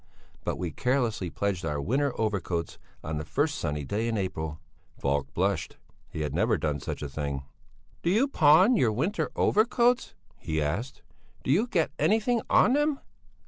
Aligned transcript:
But 0.43 0.55
we 0.57 0.71
carelessly 0.71 1.29
pledged 1.29 1.63
our 1.63 1.79
winter 1.79 2.19
overcoats 2.19 2.79
on 3.03 3.17
the 3.19 3.23
first 3.23 3.55
sunny 3.59 3.85
day 3.85 4.07
in 4.07 4.17
April." 4.17 4.59
Falk 4.97 5.31
blushed. 5.35 5.77
He 6.09 6.21
had 6.21 6.33
never 6.33 6.57
done 6.57 6.79
such 6.79 7.03
a 7.03 7.07
thing. 7.07 7.43
"Do 8.01 8.09
you 8.09 8.27
pawn 8.27 8.75
your 8.75 8.91
winter 8.91 9.29
overcoats?" 9.35 10.15
he 10.39 10.59
asked. 10.59 11.03
"Do 11.43 11.51
you 11.51 11.67
get 11.67 11.91
anything 11.99 12.41
on 12.49 12.73
them?" 12.73 12.99